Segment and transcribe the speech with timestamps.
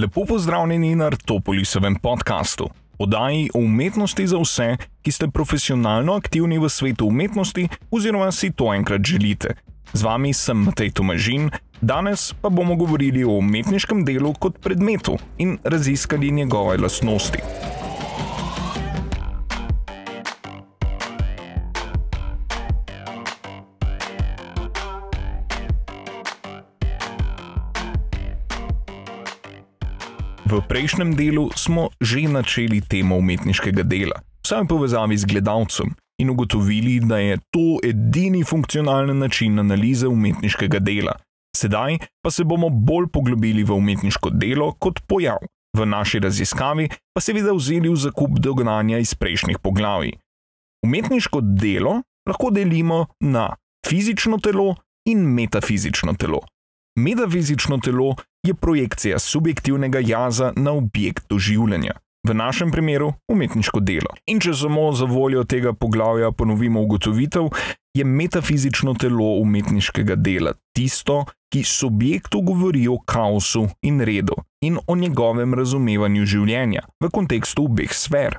[0.00, 2.68] Lepo pozdravljeni na Artopolisovem podkastu,
[2.98, 8.72] oddaji o umetnosti za vse, ki ste profesionalno aktivni v svetu umetnosti oziroma si to
[8.74, 9.54] enkrat želite.
[9.92, 11.50] Z vami sem Matej Tomažin,
[11.80, 17.38] danes pa bomo govorili o umetniškem delu kot predmetu in raziskali njegove lastnosti.
[30.50, 36.30] V prejšnjem delu smo že načeli temo umetniškega dela, vsaj v povezavi z gledalcem, in
[36.30, 41.14] ugotovili, da je to edini funkcionalen način analize umetniškega dela.
[41.56, 45.38] Sedaj pa se bomo bolj poglobili v umetniško delo kot pojav,
[45.78, 50.12] v naši raziskavi pa seveda vzeli v zakup dognanja iz prejšnjih poglavij.
[50.86, 53.54] Umetniško delo lahko delimo na
[53.86, 54.74] fizično telo
[55.06, 56.42] in metafizično telo.
[56.98, 61.92] Metafizično telo je projekcija subjektivnega jaza na objekt doživljanja,
[62.28, 64.14] v našem primeru umetniško delo.
[64.26, 67.48] In če samo za voljo tega poglavja ponovimo ugotovitev,
[67.96, 74.96] je metafizično telo umetniškega dela tisto, ki subjektu govori o kaosu in redu in o
[74.96, 78.38] njegovem razumevanju življenja v kontekstu obeh sfer.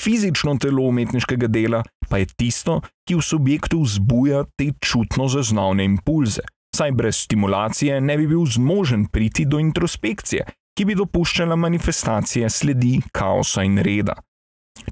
[0.00, 6.44] Fizično telo umetniškega dela pa je tisto, ki v subjektu vzbuja te čutno zaznavne impulze,
[6.74, 10.44] saj brez stimulacije ne bi bil zmožen priti do introspekcije,
[10.74, 14.16] ki bi dopuščala manifestacije sledi kaosa in reda.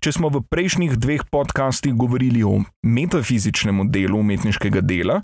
[0.00, 5.18] Če smo v prejšnjih dveh podcastih govorili o metafizičnem delu umetniškega dela,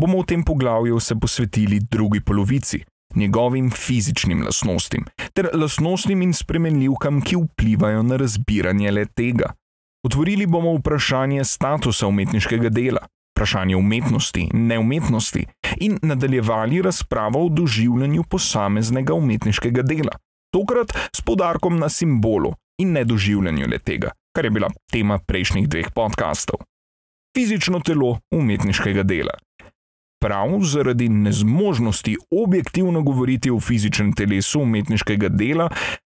[0.00, 2.80] bomo v tem poglavju se posvetili drugi polovici,
[3.16, 5.04] njegovim fizičnim lastnostim,
[5.36, 9.52] ter lastnostim in spremenljivkam, ki vplivajo na razbiranje le tega.
[10.06, 13.04] Otvorili bomo vprašanje statusa umetniškega dela,
[13.38, 15.46] vprašanje umetnosti neumetnosti
[15.80, 20.16] in nadaljevali razpravo o doživljanju posameznega umetniškega dela,
[20.52, 25.90] tokrat s podarkom na simbolu in nedoživljanju le tega, kar je bila tema prejšnjih dveh
[25.94, 26.58] podkastov.
[27.36, 29.38] Fizično telo umetniškega dela.
[30.20, 35.68] Prav zaradi nezmožnosti objektivno govoriti o fizičnem telesu umetniškega dela,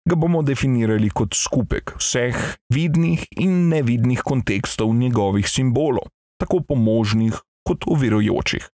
[0.09, 2.37] ga bomo definirali kot skupek vseh
[2.73, 6.09] vidnih in nevidnih kontekstov njegovih simbolov
[6.41, 8.69] tako pomožnih kot uvirujočih.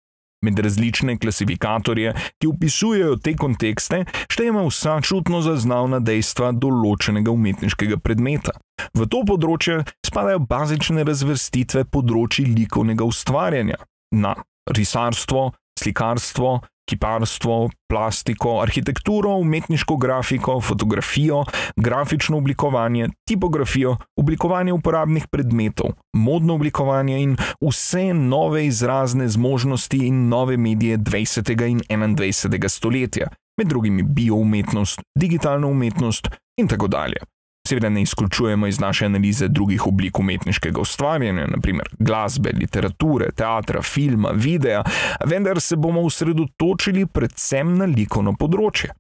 [0.45, 8.57] Med različne klasifikatorje, ki opisujejo te kontekste, štejemo vsa čutno zaznavna dejstva določenega umetniškega predmeta.
[8.97, 13.83] V to področje spadajo bazične razvrstitve področji likovnega ustvarjanja
[14.17, 14.33] na
[14.73, 15.51] risarstvo,
[15.83, 16.61] slikarstvo,
[16.91, 21.45] kiparstvo, plastiko, arhitekturo, umetniško grafiko, fotografijo,
[21.77, 30.57] grafično oblikovanje, tipografijo, oblikovanje uporabnih predmetov, modno oblikovanje in vse nove izrazne zmožnosti in nove
[30.57, 31.67] medije 20.
[31.69, 31.81] in
[32.17, 32.69] 21.
[32.69, 37.23] stoletja, med drugim bioumetnost, digitalno umetnost in tako dalje.
[37.69, 44.33] Seveda ne izključujemo iz naše analize drugih oblik umetniškega ustvarjanja, naprimer glasbe, literature, teatra, filma,
[44.35, 44.83] videa,
[45.27, 48.91] vendar se bomo osredotočili predvsem na likovno področje.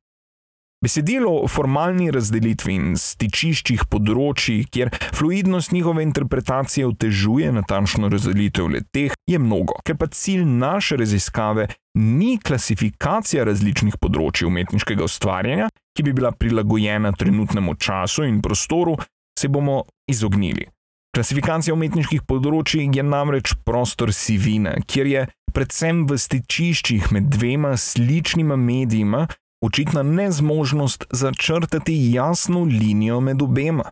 [0.81, 9.13] Besedilo o formalni razdelitvi in stičiščih področji, kjer fluidnost njihove interpretacije otežuje natančno razdelitev leteh,
[9.29, 11.67] je mnogo, ker pa cilj naše raziskave
[12.01, 18.97] ni klasifikacija različnih področji umetniškega ustvarjanja, ki bi bila prilagojena trenutnemu času in prostoru,
[19.37, 20.65] se bomo izognili.
[21.13, 28.57] Klasifikacija umetniških področji je namreč prostor sivine, kjer je predvsem v stičiščih med dvema sličnima
[28.57, 29.27] medijima
[29.61, 33.85] očitna nezmožnost začrtati jasno linijo med obema.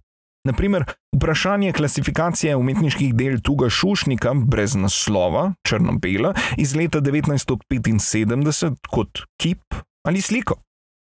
[0.47, 0.85] Naprimer,
[1.17, 9.75] vprašanje klasifikacije umetniških del Tuga Šušnika brez naslova, črno-bela, iz leta 1975 kot kip
[10.07, 10.63] ali sliko.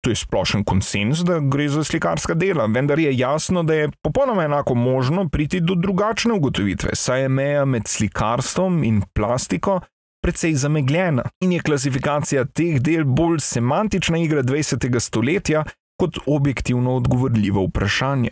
[0.02, 4.44] To je splošen konsens, da gre za slikarska dela, vendar je jasno, da je popolnoma
[4.44, 9.80] enako možno priti do drugačne ugotovitve, saj je meja med slikarstvom in plastiko
[10.22, 15.00] precej zamegljena in je klasifikacija teh del bolj semantična igra 20.
[15.00, 15.64] stoletja
[16.00, 18.30] kot objektivno odgovorljivo vprašanje.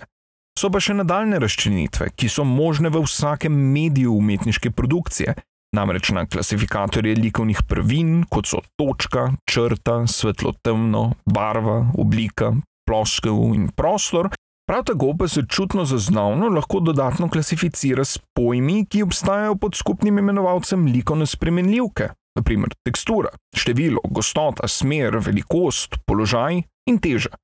[0.58, 5.34] So pa še nadaljne razčlenitve, ki so možne v vsakem mediju umetniške produkcije,
[5.76, 12.52] namreč na klasifikatorje likovnih prvin, kot so točka, črta, svetlo-temno, barva, oblika,
[12.88, 14.28] ploskev in prostor,
[14.70, 20.18] Prav tako pa se čutno zaznavno lahko dodatno klasificira s pojmi, ki obstajajo pod skupnim
[20.18, 22.06] imenovalcem likovne spremenljivke,
[22.38, 27.34] naprimer tekstura, število, gostota, smer, velikost, položaj in teža.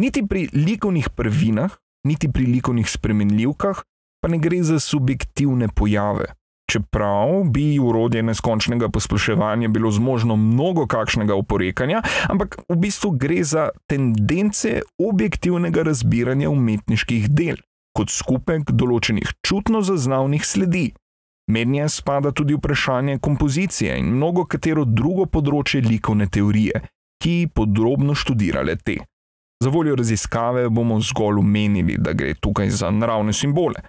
[0.00, 3.80] Niti pri likovnih prvinah, niti pri likovnih spremenljivkah
[4.20, 6.28] pa ne gre za subjektivne pojave.
[6.70, 13.68] Čeprav bi urodje neskončnega posploševanja bilo zmožno mnogo kakšnega oporekanja, ampak v bistvu gre za
[13.90, 17.58] tendence objektivnega razbiranja umetniških del
[17.96, 20.90] kot skupek določenih čutno zaznavnih sledi.
[21.50, 26.84] Mednje spada tudi vprašanje kompozicije in mnogo katero drugo področje likovne teorije,
[27.20, 29.00] ki podrobno študirale te.
[29.60, 33.82] Za voljo raziskave bomo zgolj omenili, da gre tukaj za naravne simbole.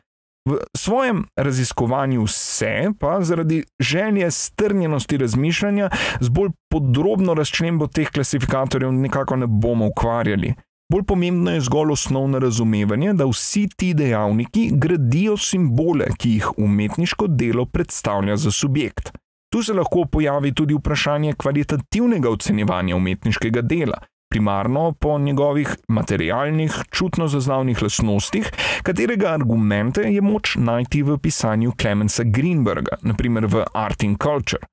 [0.50, 5.90] V svojem raziskovanju se pa zaradi želje strnjenosti razmišljanja
[6.20, 10.54] z bolj podrobno razčlembo teh klasifikatorjev nekako ne bomo ukvarjali.
[10.92, 17.28] Bolj pomembno je zgolj osnovno razumevanje, da vsi ti dejavniki gradijo simbole, ki jih umetniško
[17.28, 19.12] delo predstavlja za subjekt.
[19.54, 23.98] Tu se lahko pojavi tudi vprašanje kvalitativnega ocenjevanja umetniškega dela,
[24.32, 28.52] primarno po njegovih materialnih, čutno zaznavnih lastnostih,
[28.84, 34.64] katerega argumente je moč najti v pisanju Clemensa Greenberga, naprimer v Art in Culture.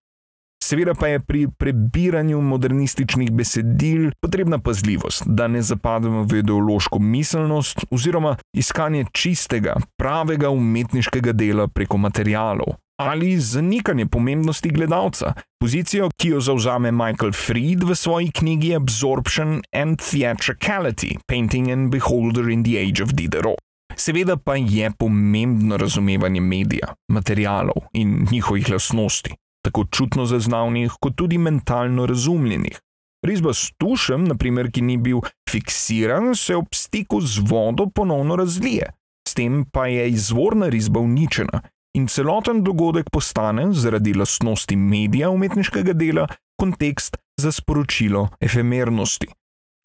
[0.63, 7.87] Seveda pa je pri prebiranju modernističnih besedil potrebna pazljivost, da ne zapademo v ideološko miselnost
[7.91, 16.41] oziroma iskanje čistega, pravega umetniškega dela preko materialov ali zanikanje pomembnosti gledalca, pozicijo, ki jo
[16.41, 23.03] zauzame Michael Fried v svoji knjigi Absorption and Theatricality: Painting and Beholder in the Age
[23.03, 23.59] of Diderot.
[23.97, 29.35] Seveda pa je pomembno razumevanje medija, materialov in njihovih lastnosti
[29.69, 32.81] tako čutno zaznavnih, kot tudi mentalno razumljenih.
[33.27, 38.93] Risba s tušem, naprimer, ki ni bil fiksiran, se ob stiku z vodo ponovno razvije,
[39.29, 41.61] s tem pa je izvorna risba uničena
[41.97, 46.27] in celoten dogodek postane, zaradi lastnosti medija umetniškega dela,
[46.61, 49.29] kontekst za sporočilo efemernosti.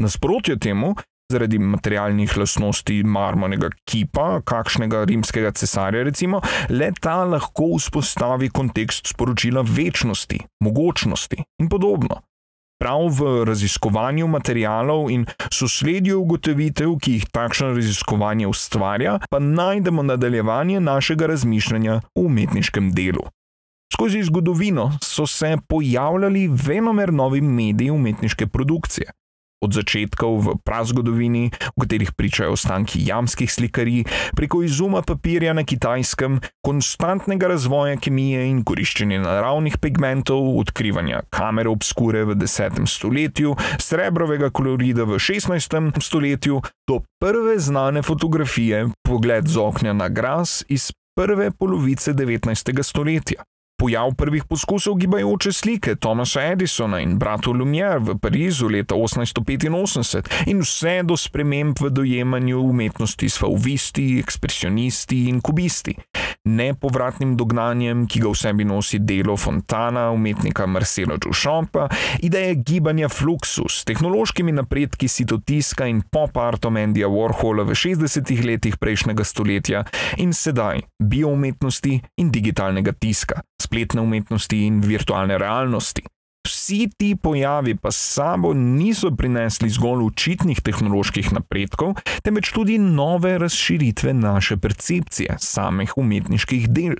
[0.01, 0.95] Nasprotje temu
[1.31, 9.63] zaradi materialnih lastnosti marmornega kipa, kakšnega rimskega cesarja, recimo, le ta lahko vzpostavi kontekst sporočila
[9.65, 12.21] večnosti, mogočnosti in podobno.
[12.83, 20.81] Prav v raziskovanju materialov in sosledju ugotovitev, ki jih takšno raziskovanje ustvarja, pa najdemo nadaljevanje
[20.83, 23.23] našega razmišljanja o umetniškem delu.
[23.93, 29.11] Skozi zgodovino so se pojavljali venomer novi mediji umetniške produkcije
[29.63, 34.03] od začetkov v prazgodovini, v katerih pričajo ostanki jamskih slikarij,
[34.35, 42.25] preko izuma papirja na kitajskem, konstantnega razvoja kemije in koriščenja naravnih pigmentov, odkrivanja kamere obskure
[42.27, 42.83] v 10.
[42.87, 45.99] stoletju, srebrovega kolorida v 16.
[46.01, 52.83] stoletju, do prve znane fotografije, pogled z okna na gras iz prve polovice 19.
[52.83, 53.43] stoletja
[53.77, 60.61] pojav prvih poskusov gibajoče slike Thomasa Edisona in brata Lumière v Parizu leta 1885 in
[60.61, 65.95] vse do sprememb v dojemanju umetnosti s fauvisti, ekspresionisti in kubisti.
[66.43, 71.87] Nepovratnim dognanjem, ki ga v sebi nosi delo Fontana, umetnika Marcela Duchampa,
[72.19, 79.85] ideje gibanja Fluxus, tehnološkimi napredki sitotiska in pop-artom Andyja Warhola v 60-ih letih prejšnjega stoletja
[80.19, 86.03] in sedaj bioumetnosti in digitalnega tiska spletne umetnosti in virtualne realnosti.
[86.43, 93.37] Vsi ti pojavi pa s sabo niso prinesli zgolj učitnih tehnoloških napredkov, temveč tudi nove
[93.39, 96.99] razširitve naše percepcije samih umetniških del.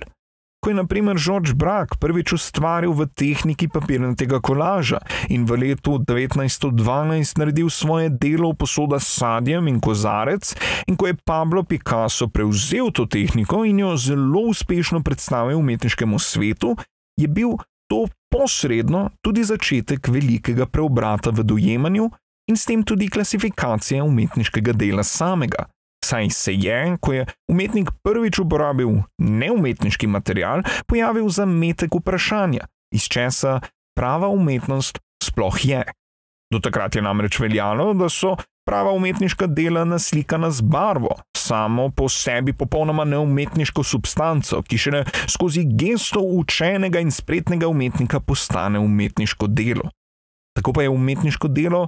[0.64, 4.96] Ko je naprimer George Brack prvič ustvaril v tehniki papirnatega kolaža
[5.28, 10.56] in v letu 1912 naredil svoje delo posoda s sadjem in kozarec,
[10.88, 16.72] in ko je Pablo Picasso prevzel to tehniko in jo zelo uspešno predstavil umetniškemu svetu,
[17.20, 22.08] je bil to posredno tudi začetek velikega preobrata v dojemanju
[22.48, 25.73] in s tem tudi klasifikacije umetniškega dela samega.
[26.04, 33.60] Saj se je, ko je umetnik prvič uporabil neumetniški material, pojavil zametek vprašanja, iz česa
[33.96, 35.84] prava umetnost sploh je.
[36.52, 38.34] Do takrat je namreč veljalo, da so
[38.68, 45.02] prava umetniška dela naslikana z barvo, samo po sebi popolnoma neumetniško substanco, ki še ne
[45.28, 49.88] skozi gesto učenega in spretnega umetnika postane umetniško delo.
[50.54, 51.86] Tako pa je umetniško delo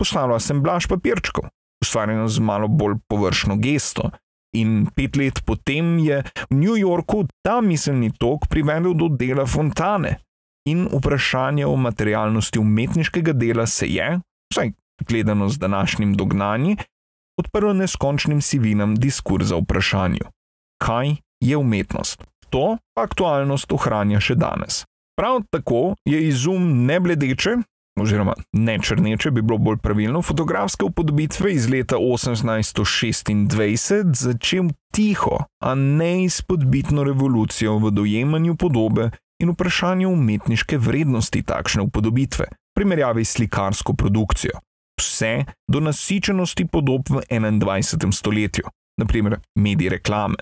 [0.00, 1.52] postalo asemblaž papirčkov
[1.84, 4.10] ustvarjeno z malo bolj površno gesto.
[4.56, 10.18] In pet let potem je v New Yorku ta miselni tok privedel do dela Fontane.
[10.68, 14.20] In vprašanje o materialnosti umetniškega dela se je,
[14.52, 14.72] vsaj
[15.08, 16.76] gledano z današnjim dognanjem,
[17.40, 20.26] odprlo neskončnim sivinam diskurza o vprašanju:
[20.82, 22.24] kaj je umetnost?
[22.50, 24.84] To aktualnost ohranja še danes.
[25.18, 27.56] Prav tako je izum nebledeče,
[28.00, 34.64] oziroma ne črneče, bi bilo bolj pravilno, fotografske upodobitve iz leta 1826 začel
[34.94, 39.10] tiho, a ne izpodbitno revolucijo v dojemanju podobe
[39.42, 44.52] in vprašanju umetniške vrednosti takšne upodobitve, primerjavi s slikarsko produkcijo.
[45.00, 48.12] Vse do nasičenosti podob v 21.
[48.12, 48.64] stoletju,
[48.98, 50.34] naprimer mediji reklame.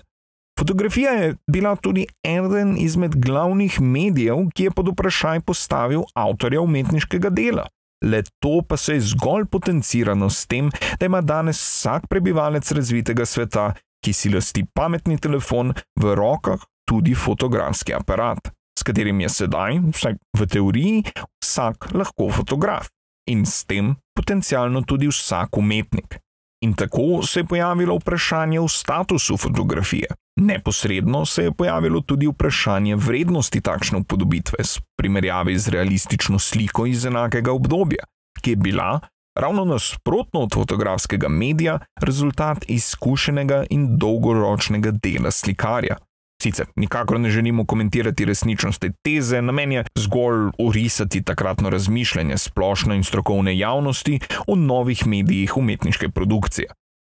[0.57, 7.29] Fotografija je bila tudi eden izmed glavnih medijev, ki je pod vprašaj postavil avtorja umetniškega
[7.29, 7.67] dela.
[8.05, 13.25] Le to pa se je zgolj potencirano s tem, da ima danes vsak prebivalec razvitega
[13.25, 13.73] sveta,
[14.05, 18.49] ki si lasti pametni telefon, v rokah tudi fotografski aparat,
[18.79, 21.03] s katerim je sedaj, vsaj v teoriji,
[21.43, 22.89] vsak lahko fotograf
[23.27, 26.21] in s tem potencialno tudi vsak umetnik.
[26.61, 30.07] In tako se je pojavilo vprašanje o statusu fotografije.
[30.39, 37.05] Neposredno se je pojavilo tudi vprašanje vrednosti takšne upodobitve v primerjavi z realistično sliko iz
[37.05, 38.03] enakega obdobja,
[38.41, 38.99] ki je bila,
[39.37, 45.97] ravno nasprotno od fotografskega medija, rezultat izkušenega in dolgoročnega dela slikarja.
[46.43, 52.95] Sicer nikakor ne želimo komentirati resničnost te teze, namen je zgolj orisati takratno razmišljanje splošne
[52.95, 56.67] in strokovne javnosti o novih medijih umetniške produkcije.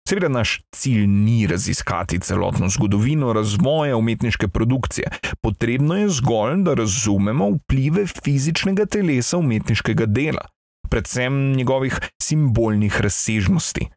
[0.10, 5.08] Seveda naš cilj ni raziskati celotno zgodovino razvoja umetniške produkcije,
[5.42, 10.48] potrebno je zgolj, da razumemo vplive fizičnega telesa umetniškega dela,
[10.90, 13.90] predvsem njegovih simbolnih razsežnosti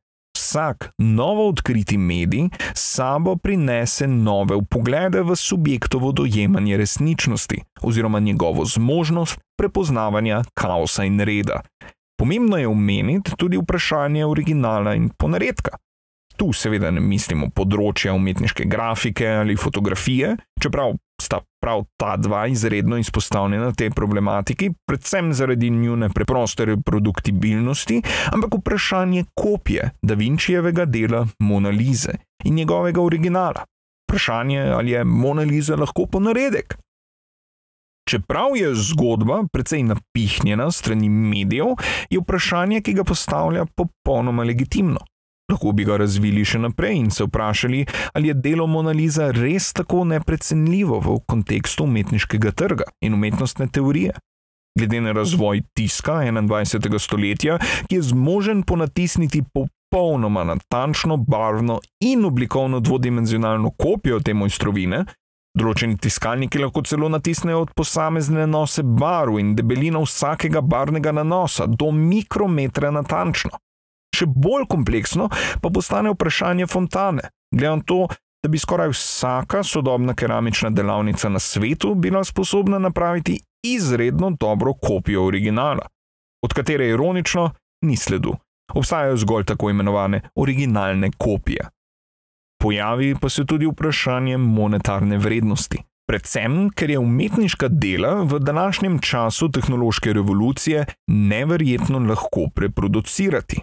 [0.53, 9.39] vsak novo odkriti medij sabo prinese nove upoglede v subjektovo dojemanje resničnosti oziroma njegovo zmožnost
[9.59, 11.61] prepoznavanja kaosa in reda.
[12.19, 15.71] Pomembno je omeniti tudi vprašanje originala in ponaredka.
[16.37, 22.97] Tu seveda ne mislimo področja umetniške grafike ali fotografije, čeprav sta prav ta dva izredno
[22.99, 28.03] izpostavljena tej problematiki, predvsem zaradi njune preproste reproduktibilnosti,
[28.33, 32.13] ampak vprašanje kopije Da Vinčijevega dela Mona Lise
[32.45, 33.65] in njegovega originala.
[34.09, 36.77] Vprašanje, ali je Mona Lisa lahko ponaredek.
[38.11, 41.67] Čeprav je zgodba precej napihnjena strani medijev,
[42.11, 44.99] je vprašanje, ki ga postavlja, popolnoma legitimno.
[45.51, 47.85] Lahko bi ga razvili še naprej in se vprašali,
[48.15, 54.15] ali je delo Monaliza res tako neprecenljivo v kontekstu umetniškega trga in umetnostne teorije.
[54.79, 56.99] Glede na razvoj tiska 21.
[56.99, 57.59] stoletja,
[57.89, 65.05] ki je zmožen ponatisniti popolnoma natančno, barvno in oblikovno dvodimenzionalno kopijo te mojstrovine,
[65.59, 71.91] določeni tiskalniki lahko celo natisnejo od posamezne nose barv in debelino vsakega barvnega nanosa do
[71.93, 73.61] mikrometra natančno.
[74.17, 75.29] Še bolj kompleksno
[75.63, 77.31] pa postane vprašanje fontane.
[77.55, 78.07] Glede na to,
[78.43, 85.27] da bi skoraj vsaka sodobna keramična delavnica na svetu bila sposobna napraviti izredno dobro kopijo
[85.27, 85.87] originala,
[86.45, 87.51] od katere ironično
[87.85, 88.35] ni sledu.
[88.75, 91.69] Obstajajo zgolj tako imenovane originalne kopije.
[92.63, 95.79] Pojavi pa se tudi vprašanje monetarne vrednosti.
[96.09, 103.61] Predvsem, ker je umetniška dela v današnjem času tehnološke revolucije neverjetno lahko reproducirati.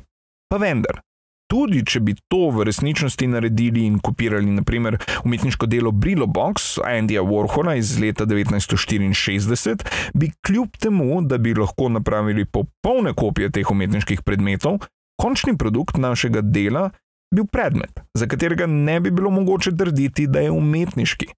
[0.50, 1.04] Pa vendar,
[1.46, 7.22] tudi če bi to v resničnosti naredili in kopirali, naprimer, umetniško delo Brillo Box Andyja
[7.22, 9.86] Warhola iz leta 1964,
[10.18, 14.80] bi kljub temu, da bi lahko napravili popolne kopije teh umetniških predmetov,
[15.22, 16.90] končni produkt našega dela
[17.36, 21.30] bil predmet, za katerega ne bi bilo mogoče trditi, da je umetniški,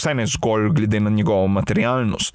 [0.00, 2.34] vsaj ne zgolj glede na njegovo materialnost.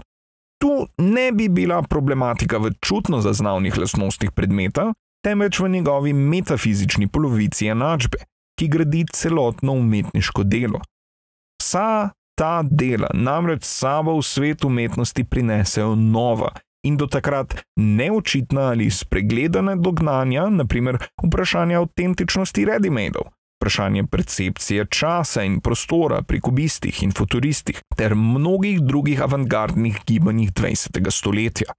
[0.64, 4.94] Tu ne bi bila problematika v čutno zaznavnih lastnostih predmeta,
[5.26, 8.18] temveč v njegovi metafizični polovici enačbe,
[8.60, 10.82] ki gradi celotno umetniško delo.
[11.62, 16.52] Vsa ta dela namreč sabo v svet umetnosti prinesejo nova
[16.84, 23.30] in do takrat neočitna ali spregledane dognanja, naprimer vprašanje avtentičnosti ready-madeov.
[23.62, 31.12] Vprašanje percepcije časa in prostora pri kubistih in futuristih, ter mnogih drugih avantgardnih gibanjih 20.
[31.12, 31.74] stoletja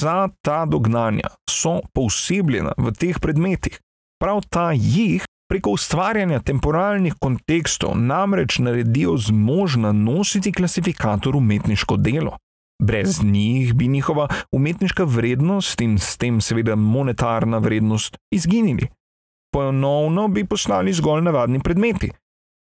[0.00, 3.80] vsa ta dognanja so posebljena v teh predmetih.
[4.20, 12.36] Prav ta jih preko ustvarjanja temporalnih kontekstov namreč naredijo zmožna nositi klasifikator umetniško delo.
[12.82, 18.88] Brez njih bi njihova umetniška vrednost in s tem seveda monetarna vrednost izginili.
[19.52, 22.10] Ponovno bi postali zgolj navadni predmeti,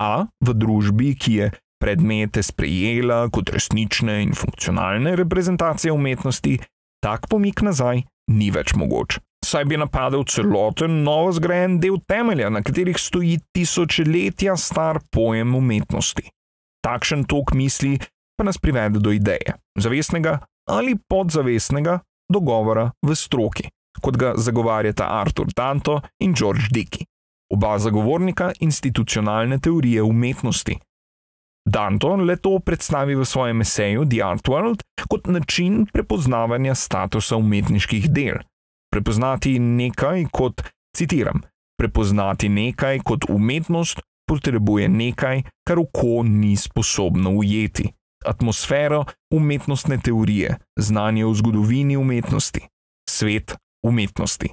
[0.00, 1.50] a v družbi, ki je
[1.82, 6.58] predmete sprejela kot resnične in funkcionalne reprezentacije umetnosti,
[7.04, 9.20] tak pomik nazaj ni več mogoč.
[9.46, 16.26] Saj bi napadel celoten novo zgrajen del temelja, na katerih stoji tisočletja star pojem umetnosti.
[16.82, 17.96] Takšen tok misli
[18.36, 22.00] pa nas privede do ideje, zavestnega ali podzavestnega,
[22.32, 23.68] dogovora v stroki,
[24.02, 27.06] kot ga zagovarjata Arthur Danto in George Dickey,
[27.54, 30.74] oba zagovornika institucionalne teorije umetnosti.
[31.66, 38.10] Danton le to predstavi v svojem eseju The Art World kot način prepoznavanja statusa umetniških
[38.10, 38.38] del.
[38.90, 40.62] Prepoznati nekaj kot,
[40.96, 41.42] citiram,
[41.78, 47.88] prepoznati nekaj kot umetnost potrebuje nekaj, kar oko ni sposobno ujeti.
[48.26, 49.04] Atmosfero
[49.34, 52.60] umetnostne teorije, znanje o zgodovini umetnosti,
[53.10, 54.48] svet umetnosti.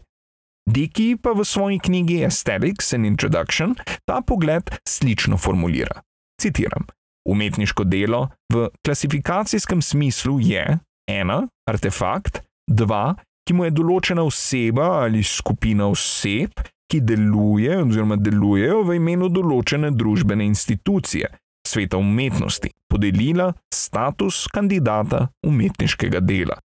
[0.69, 6.01] Diki pa v svoji knjigi Aesthetics and Introduction ta pogled slično formulira.
[6.41, 6.85] Citiram:
[7.29, 13.15] Umetniško delo v klasifikacijskem smislu je ena artefakt, dva,
[13.47, 16.51] ki mu je določena oseba ali skupina oseb,
[16.91, 21.31] ki deluje oziroma delujejo v imenu določene družbene institucije,
[21.67, 26.59] sveta umetnosti, podelila status kandidata umetniškega dela.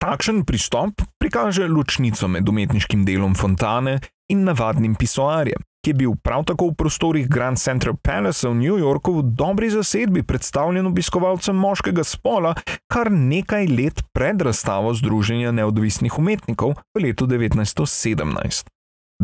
[0.00, 3.98] Takšen pristop prikaže ločnico med umetniškim delom fontane
[4.32, 8.78] in navadnim pisoarjem, ki je bil prav tako v prostorih Grand Central Palace v New
[8.80, 12.54] Yorku v dobri zasedbi predstavljen obiskovalcem moškega spola,
[12.88, 18.72] kar nekaj let pred razstavo Združenja neodvisnih umetnikov v letu 1917.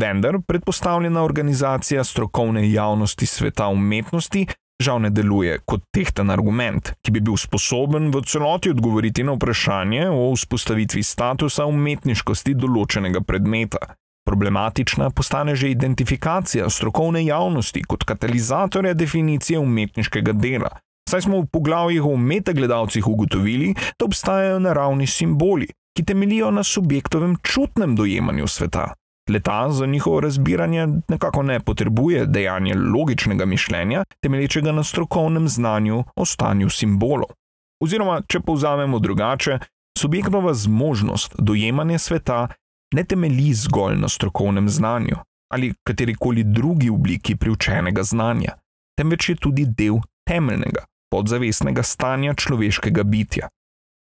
[0.00, 4.46] Vendar predpostavljena organizacija strokovne javnosti sveta umetnosti
[4.80, 10.08] žal ne deluje kot tehten argument, ki bi bil sposoben v celoti odgovoriti na vprašanje
[10.08, 13.96] o vzpostavitvi statusa umetniškosti določenega predmeta.
[14.30, 20.70] Problematična postane že identifikacija strokovne javnosti kot katalizatorja definicije umetniškega dela.
[21.10, 27.36] Saj smo v poglavjih o metagledalcih ugotovili, da obstajajo naravni simboli, ki temelijo na subjektovem
[27.42, 28.92] čutnem dojemanju sveta.
[29.30, 36.24] Leta za njihovo razbiranje nekako ne potrebuje dejanja logičnega mišljenja, temelječega na strokovnem znanju o
[36.24, 37.34] stanju simbolov.
[37.82, 39.58] Oziroma, če povzamemo drugače,
[39.98, 42.48] subjektova zmožnost dojemanja sveta
[42.94, 45.16] ne temelji zgolj na strokovnem znanju
[45.52, 48.52] ali katerikoli drugi obliki priučenega znanja,
[48.98, 49.96] temveč je tudi del
[50.28, 53.48] temeljnega, podzavestnega stanja človeškega bitja.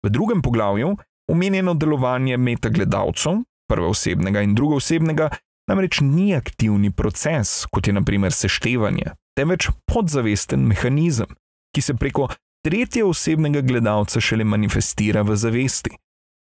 [0.05, 0.97] V drugem poglavju
[1.29, 5.31] omenjeno delovanje metagledalcev prvoosebnega in drugoosebnega,
[5.71, 11.31] namreč ni aktivni proces, kot je naprimer seštevanje, temveč podzavesten mehanizem,
[11.75, 12.29] ki se preko
[12.67, 15.95] tretjeosebnega gledalca šele manifestira v zavesti.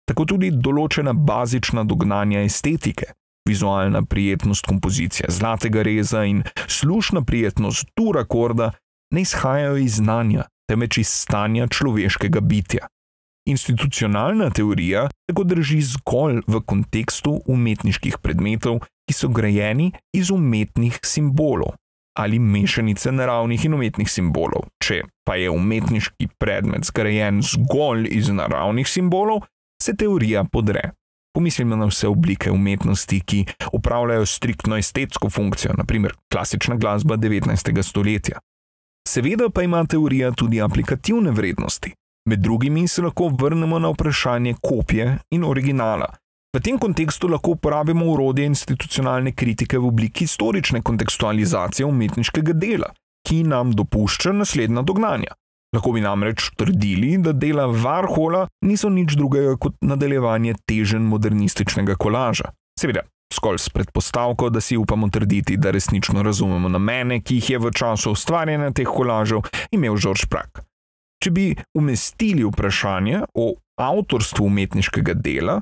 [0.07, 3.11] Tako tudi določena bazična dognanja estetike,
[3.49, 8.73] vizualna prijetnost kompozicije zlatega reza in slušna prijetnost tura korda
[9.15, 12.87] ne izhajajo iz znanja, temveč iz stanja človeškega bitja.
[13.47, 21.77] Institucionalna teorija tako drži zgolj v kontekstu umetniških predmetov, ki so grajeni iz umetnih simbolov
[22.17, 24.71] ali mešanice naravnih in umetnih simbolov.
[24.81, 29.45] Če pa je umetniški predmet zgrajen zgolj iz naravnih simbolov,
[29.87, 30.91] se teorija podre.
[31.35, 37.83] Pomislimo na vse oblike umetnosti, ki upravljajo striktno estetsko funkcijo, naprimer klasična glasba 19.
[37.83, 38.39] stoletja.
[39.09, 41.93] Seveda pa ima teorija tudi aplikativne vrednosti.
[42.29, 46.09] Med drugimi se lahko vrnemo na vprašanje kopije in originala.
[46.57, 52.91] V tem kontekstu lahko uporabimo urodje institucionalne kritike v obliki historične kontekstualizacije umetniškega dela,
[53.29, 55.37] ki nam dopušča naslednja dognanja.
[55.75, 62.53] Lahko bi namreč trdili, da dela Varhola niso nič drugega kot nadaljevanje težen modernističnega kolaža.
[62.81, 63.03] Seveda,
[63.35, 67.73] zgolj s predpostavko, da si upamo trditi, da resnično razumemo namene, ki jih je v
[67.73, 70.63] času ustvarjanja teh kolažev imel George Prak.
[71.23, 75.61] Če bi umestili vprašanje o avtorstvu umetniškega dela,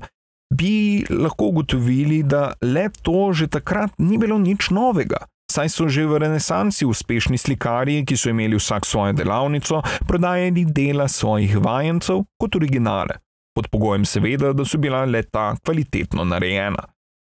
[0.54, 5.24] bi lahko ugotovili, da le to že takrat ni bilo nič novega.
[5.54, 11.06] Saj so že v renesansi uspešni slikarji, ki so imeli vsak svojo delavnico, prodajali dela
[11.08, 13.20] svojih vajencev kot originale,
[13.54, 16.82] pod pogojem seveda, da so bila leta kvalitetno narejena.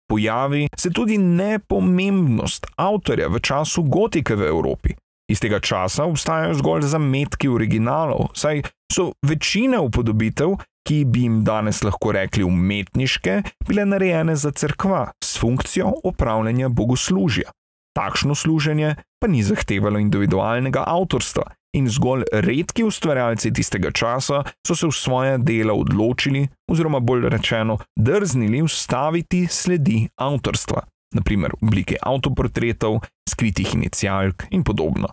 [0.07, 4.95] Pojavi se tudi nepomembnost avtorja v času gotike v Evropi.
[5.27, 10.55] Iz tega časa obstajajo zgolj zametki originalov, saj so večina upodobitev,
[10.87, 17.51] ki bi jim danes lahko rekli umetniške, bile narejene za crkva s funkcijo opravljanja bogoslužja.
[17.93, 21.43] Takšno služenje pa ni zahtevalo individualnega avtorstva
[21.77, 27.79] in zgolj redki ustvarjalci tistega časa so se v svoje dela odločili, oziroma bolj rečeno,
[27.97, 30.83] drznili vstaviti sledi avtorstva,
[31.17, 35.09] naprimer v obliki avtoportretov, skritih inicijalk in podobno.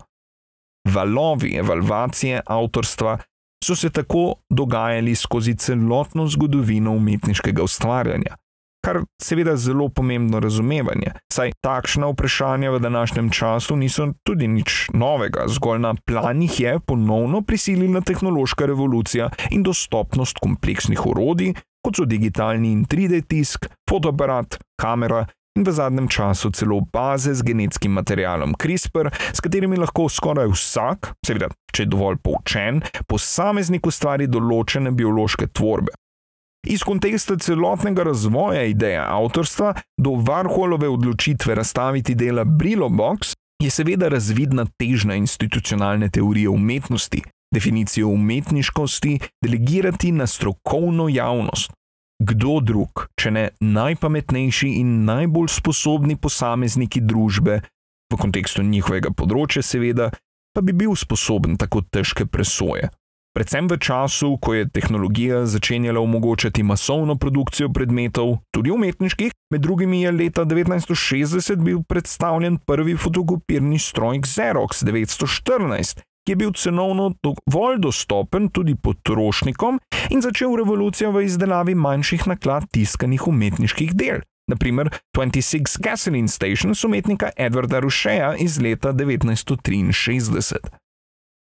[0.89, 3.19] Valovi evalvacije avtorstva
[3.65, 8.37] so se tako dogajali skozi celotno zgodovino umetniškega ustvarjanja.
[8.85, 15.45] Kar seveda zelo pomembno razumevanje, saj takšna vprašanja v današnjem času niso tudi nič novega,
[15.49, 22.73] zgolj na planih je ponovno prisilila tehnološka revolucija in dostopnost kompleksnih orodij, kot so digitalni
[22.73, 25.27] in 3D tisk, fotoaparat, kamera.
[25.59, 31.11] In v zadnjem času celo baze z genetskim materialom CRISPR, s katerimi lahko skoraj vsak,
[31.27, 32.79] seveda, če je dovolj poučen,
[33.11, 35.91] posameznik ustvari določene biološke tvorbe.
[36.67, 44.09] Iz konteksta celotnega razvoja ideje avtorstva do Varholove odločitve razstaviti dela Brillo Box je seveda
[44.09, 47.23] razvidna težna institucionalne teorije umetnosti,
[47.55, 51.73] definicijo umetniškosti delegirati na strokovno javnost.
[52.23, 57.61] Kdo drug, če ne najpametnejši in najbolj sposobni posamezniki družbe,
[58.13, 60.11] v kontekstu njihovega področja, seveda,
[60.53, 62.91] pa bi bil sposoben tako težke presoje.
[63.31, 69.93] Predvsem v času, ko je tehnologija začenjala omogočati masovno produkcijo predmetov, tudi umetniških, med drugim
[69.93, 77.79] je leta 1960 bil predstavljen prvi fotokopirni stroj Xerox 914, ki je bil cenovno dovolj
[77.79, 79.79] dostopen tudi potrošnikom
[80.11, 84.27] in začel revolucijo v izdelavi manjših naklad tiskanih umetniških del.
[84.51, 90.90] Naprimer 26 Gasoline Stations umetnika Edwarda Rušeja iz leta 1963.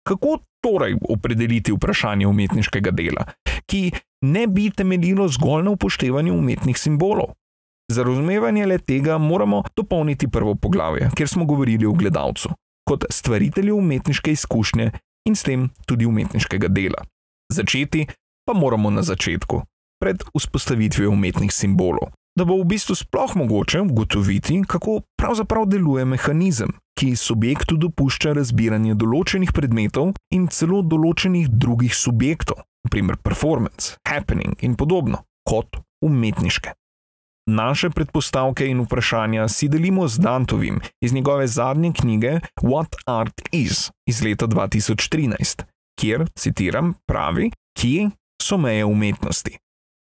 [0.09, 3.25] Kako torej opredeliti vprašanje umetniškega dela,
[3.67, 3.91] ki
[4.25, 7.35] ne bi temeljilo zgolj na upoštevanju umetnih simbolov?
[7.93, 12.49] Za razumevanje le tega moramo dopolniti prvo poglavje, kjer smo govorili o gledalcu,
[12.89, 14.91] kot stvaritelju umetniške izkušnje
[15.29, 17.05] in s tem tudi umetniškega dela.
[17.53, 18.07] Začeti
[18.47, 19.63] pa moramo na začetku,
[20.01, 26.73] pred vzpostavitvijo umetnih simbolov da bo v bistvu sploh mogoče ugotoviti, kako pravzaprav deluje mehanizem,
[27.03, 34.77] ki subjektu dopušča razbiranje določenih predmetov in celo določenih drugih subjektov, naprimer performance, happening in
[34.79, 36.77] podobno, kot umetniške.
[37.51, 43.89] Naše predpostavke in vprašanja si delimo z Dantovim iz njegove zadnje knjige What Art Is
[44.07, 45.67] iz leta 2013,
[45.99, 49.57] kjer, citiram, pravi, kje so meje umetnosti.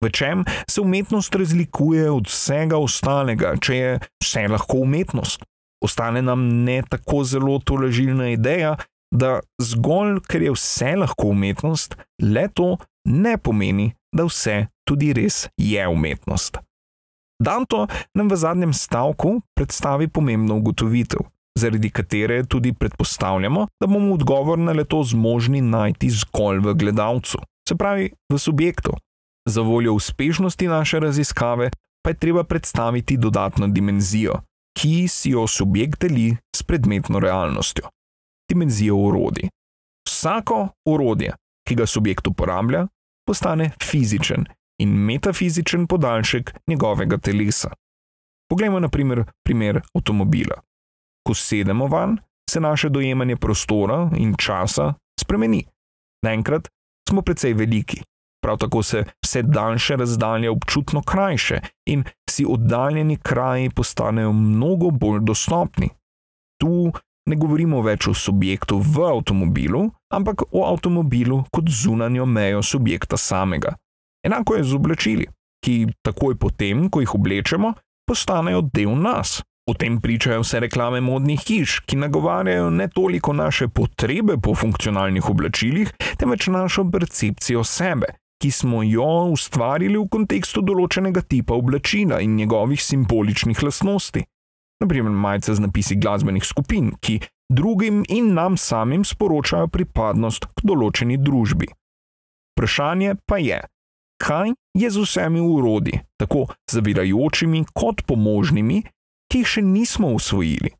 [0.01, 5.45] V čem se umetnost razlikuje od vsega ostalega, če je vse lahko umetnost?
[5.83, 8.75] Ostane nam ne tako zelo tolažilna ideja,
[9.11, 15.47] da zgolj ker je vse lahko umetnost, le to ne pomeni, da vse tudi res
[15.57, 16.59] je umetnost.
[17.39, 21.23] Danto nam v zadnjem stavku predstavi pomembno ugotovitev,
[21.59, 27.39] zaradi katere tudi predpostavljamo, da bomo odgovor na leto zmožni najti zgolj v gledalcu,
[27.69, 28.97] se pravi v subjektu.
[29.49, 31.69] Za voljo uspešnosti naše raziskave
[32.03, 34.33] pa je treba predstaviti dodatno dimenzijo,
[34.79, 37.89] ki si jo subjekt deli s predmetno realnostjo.
[38.49, 39.49] Dimenzijo orodij.
[40.07, 41.33] Vsako orodje,
[41.67, 42.87] ki ga subjekt uporablja,
[43.27, 44.45] postane fizičen
[44.81, 47.69] in metafizičen podaljšek njegovega telesa.
[48.49, 50.61] Poglejmo na primer, primer avtomobila.
[51.27, 52.17] Ko sedemo van,
[52.49, 55.65] se naše dojemanje prostora in časa spremeni.
[56.25, 56.67] Naenkrat
[57.09, 58.01] smo precej veliki,
[58.41, 65.19] Prav tako se vse daljše razdalje občutno krajše in si oddaljeni kraji postanejo mnogo bolj
[65.21, 65.89] dostopni.
[66.61, 66.91] Tu
[67.29, 73.75] ne govorimo več o subjektu v avtomobilu, ampak o avtomobilu kot zunanjo mejo subjekta samega.
[74.25, 75.27] Enako je z oblačili,
[75.65, 77.73] ki takoj potem, ko jih oblečemo,
[78.07, 79.41] postanejo del nas.
[79.69, 85.29] O tem pričajo vse reklame modnih hiš, ki nagovarjajo ne toliko naše potrebe po funkcionalnih
[85.29, 92.37] oblačilih, temveč našo percepcijo sebe ki smo jo ustvarili v kontekstu določenega tipa oblačila in
[92.39, 94.23] njegovih simboličnih lastnosti.
[94.79, 97.19] Naprimer, majice z napisi glasbenih skupin, ki
[97.51, 101.67] drugim in nam samim sporočajo pripadnost k določeni družbi.
[102.55, 103.59] Vprašanje pa je,
[104.23, 108.85] kaj je z vsemi urodi, tako zavirajočimi kot pomožnimi,
[109.31, 110.71] ki jih še nismo usvojili.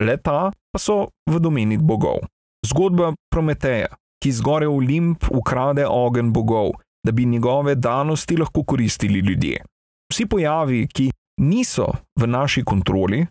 [0.00, 2.24] Leta pa so v domeni bogov.
[2.64, 3.92] Zgodba Prometeja,
[4.24, 6.72] ki zgore v limb ukrade ogen bogov
[7.04, 9.64] da bi njegove danosti lahko koristili ljudje.
[10.12, 11.86] Vsi pojavi, ki niso
[12.20, 13.26] v naši kontroli,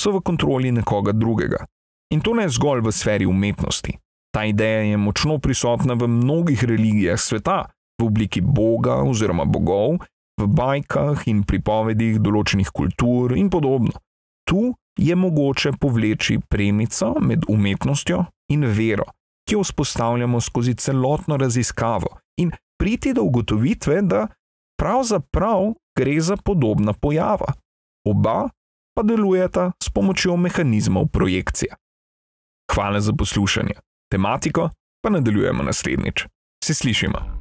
[0.00, 1.64] so v kontroli nekoga drugega.
[2.12, 3.98] In to ne zgolj v sferi umetnosti.
[4.34, 7.64] Ta ideja je močno prisotna v mnogih religijah sveta,
[8.02, 10.00] v obliki boga oziroma bogov,
[10.40, 13.94] v bajkah in pripovedih določenih kultur in podobno.
[14.48, 19.06] Tu je mogoče povleči premico med umetnostjo in vero,
[19.46, 22.50] ki jo vzpostavljamo skozi celotno raziskavo in
[22.84, 24.26] priti do ugotovitve, da
[24.78, 27.52] pravzaprav gre za podobna pojava.
[28.06, 28.48] Oba
[28.96, 31.74] pa delujeta s pomočjo mehanizmov projekcije.
[32.74, 33.74] Hvala za poslušanje.
[34.12, 34.70] Tematiko
[35.02, 36.26] pa nadaljujemo naslednjič.
[36.64, 37.33] Se slišimo.